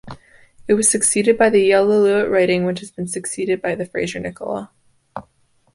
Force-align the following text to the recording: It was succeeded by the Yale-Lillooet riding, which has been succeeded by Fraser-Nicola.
It 0.67 0.73
was 0.73 0.89
succeeded 0.89 1.37
by 1.37 1.51
the 1.51 1.61
Yale-Lillooet 1.61 2.27
riding, 2.27 2.65
which 2.65 2.79
has 2.79 2.89
been 2.89 3.05
succeeded 3.07 3.61
by 3.61 3.75
Fraser-Nicola. 3.75 4.71